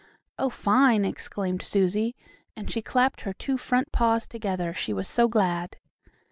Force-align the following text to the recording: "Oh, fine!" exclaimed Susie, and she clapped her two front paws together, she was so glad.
"Oh, 0.39 0.49
fine!" 0.49 1.05
exclaimed 1.05 1.61
Susie, 1.61 2.15
and 2.57 2.71
she 2.71 2.81
clapped 2.81 3.21
her 3.21 3.33
two 3.33 3.59
front 3.59 3.91
paws 3.91 4.25
together, 4.25 4.73
she 4.73 4.93
was 4.93 5.07
so 5.07 5.27
glad. 5.27 5.77